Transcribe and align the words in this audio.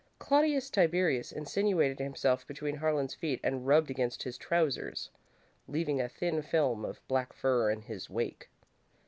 Claudius 0.17 0.71
Tiberius 0.71 1.31
insinuated 1.31 1.99
himself 1.99 2.47
between 2.47 2.77
Harlan's 2.77 3.13
feet 3.13 3.39
and 3.43 3.67
rubbed 3.67 3.91
against 3.91 4.23
his 4.23 4.35
trousers, 4.35 5.11
leaving 5.67 6.01
a 6.01 6.09
thin 6.09 6.41
film 6.41 6.83
of 6.83 7.07
black 7.07 7.33
fur 7.33 7.69
in 7.69 7.83
his 7.83 8.09
wake. 8.09 8.49